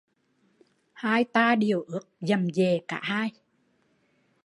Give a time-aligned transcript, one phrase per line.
[0.93, 3.31] Hai ta đều ướt dầm dề cả hai